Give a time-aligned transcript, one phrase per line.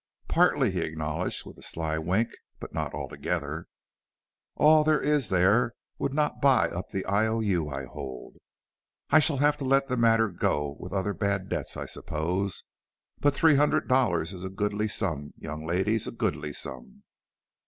[0.27, 3.67] "Partly," he acknowledged with a sly wink, "but not altogether.
[4.55, 7.27] All there is there would not buy up the I.
[7.27, 7.39] O.
[7.39, 7.69] U.
[7.69, 8.37] I hold.
[9.11, 12.63] I shall have to let the matter go with other bad debts I suppose.
[13.19, 17.03] But three hundred dollars is a goodly sum, young ladies, a goodly sum."